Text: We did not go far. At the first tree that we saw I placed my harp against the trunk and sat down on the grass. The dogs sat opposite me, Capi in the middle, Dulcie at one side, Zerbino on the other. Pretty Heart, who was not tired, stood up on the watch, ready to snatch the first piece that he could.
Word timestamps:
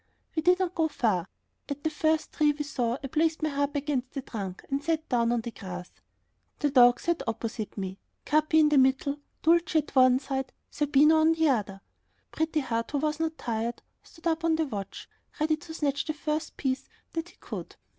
We 0.35 0.41
did 0.41 0.57
not 0.57 0.73
go 0.73 0.87
far. 0.87 1.27
At 1.69 1.83
the 1.83 1.91
first 1.91 2.33
tree 2.33 2.53
that 2.53 2.57
we 2.57 2.63
saw 2.65 2.97
I 3.03 3.07
placed 3.07 3.43
my 3.43 3.49
harp 3.49 3.75
against 3.75 4.13
the 4.15 4.23
trunk 4.23 4.65
and 4.67 4.83
sat 4.83 5.07
down 5.09 5.31
on 5.31 5.41
the 5.41 5.51
grass. 5.51 5.91
The 6.57 6.71
dogs 6.71 7.03
sat 7.03 7.21
opposite 7.27 7.77
me, 7.77 7.99
Capi 8.25 8.59
in 8.61 8.69
the 8.69 8.79
middle, 8.79 9.19
Dulcie 9.43 9.77
at 9.77 9.95
one 9.95 10.17
side, 10.17 10.53
Zerbino 10.73 11.17
on 11.21 11.33
the 11.33 11.49
other. 11.49 11.81
Pretty 12.31 12.61
Heart, 12.61 12.89
who 12.89 12.97
was 12.97 13.19
not 13.19 13.37
tired, 13.37 13.83
stood 14.01 14.25
up 14.25 14.43
on 14.43 14.55
the 14.55 14.65
watch, 14.65 15.07
ready 15.39 15.55
to 15.57 15.71
snatch 15.71 16.05
the 16.05 16.13
first 16.15 16.57
piece 16.57 16.89
that 17.13 17.29
he 17.29 17.35
could. 17.39 17.75